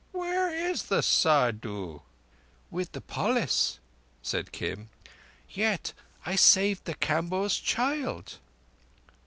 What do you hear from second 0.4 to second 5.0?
is the Saddhu?" "With the polis," said Kim...